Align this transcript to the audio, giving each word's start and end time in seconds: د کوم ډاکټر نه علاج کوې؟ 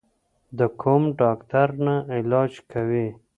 د 0.57 0.59
کوم 0.81 1.03
ډاکټر 1.21 1.67
نه 1.85 1.95
علاج 2.15 2.53
کوې؟ 2.71 3.07